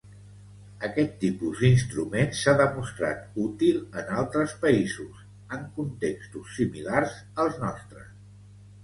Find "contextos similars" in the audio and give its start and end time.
5.77-7.15